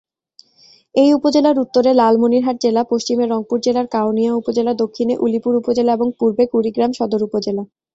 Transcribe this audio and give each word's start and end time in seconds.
এ 0.95 1.05
উপজেলার 1.13 1.57
উত্তরে 1.59 1.91
লালমনিরহাট 1.93 2.57
জেলা, 2.61 2.81
পশ্চিমে 2.91 3.25
রংপুর 3.25 3.57
জেলার, 3.65 3.87
কাউনিয়া 3.95 4.31
উপজেলা 4.33 4.73
দক্ষিণে 4.81 5.13
উলিপুর 5.25 5.53
উপজেলা, 5.61 5.91
এবং 5.93 6.07
পুর্বে 6.19 6.43
কুড়িগ্রাম 6.51 6.91
সদর 6.99 7.21
উপজেলা। 7.27 7.63